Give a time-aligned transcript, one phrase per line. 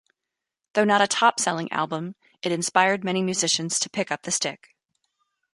[0.73, 4.75] Though not a top-selling album, it inspired many musicians to pick up the Stick.